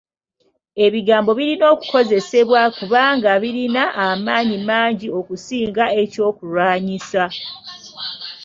[0.85, 7.23] Ebigambo birina okukozesebwa kubanga birina amaanyi mangi okusinga eky'okulwanyisa.